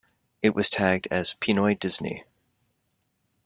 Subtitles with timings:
[0.41, 2.23] It was tagged as Pinoy Disney.